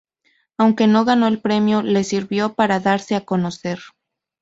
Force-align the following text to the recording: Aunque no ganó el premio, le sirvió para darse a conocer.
Aunque 0.57 0.87
no 0.87 1.05
ganó 1.05 1.27
el 1.27 1.39
premio, 1.41 1.83
le 1.83 2.03
sirvió 2.03 2.55
para 2.55 2.79
darse 2.79 3.13
a 3.13 3.23
conocer. 3.23 3.77